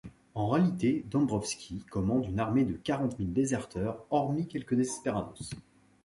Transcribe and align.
En 0.33 0.49
réalité, 0.49 1.05
Dombrowski 1.11 1.83
commande 1.91 2.25
une 2.25 2.39
armée 2.39 2.65
de 2.65 2.73
quarante 2.73 3.19
mille 3.19 3.33
déserteurs 3.33 4.03
hormis 4.09 4.47
quelques 4.47 4.73
desesperados. 4.73 5.51